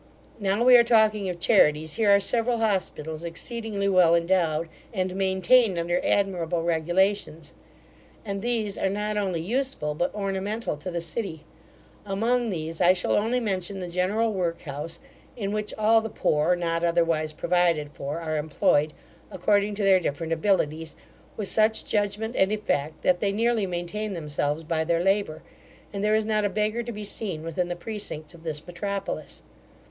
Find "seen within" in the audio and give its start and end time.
27.03-27.67